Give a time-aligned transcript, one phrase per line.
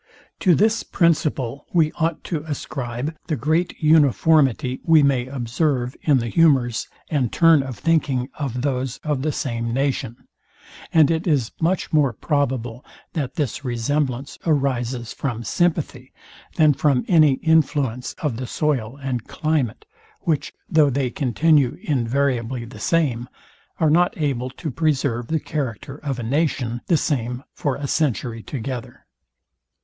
[0.39, 6.25] To this principle we ought to ascribe the great uniformity we may observe in the
[6.27, 10.27] humours and turn of thinking of those of the same nation;
[10.91, 12.83] and it is much more probable,
[13.13, 16.11] that this resemblance arises from sympathy,
[16.55, 19.85] than from any influence of the soil and climate,
[20.21, 23.29] which, though they continue invariably the same,
[23.79, 28.41] are not able to preserve the character of a nation the same for a century
[28.41, 29.05] together.